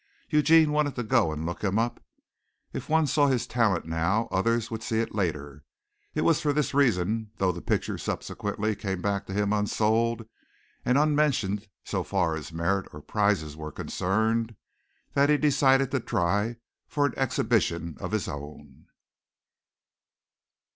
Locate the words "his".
3.27-3.45, 18.11-18.27